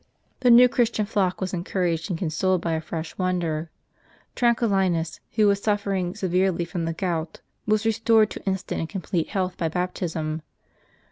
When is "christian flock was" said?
0.67-1.53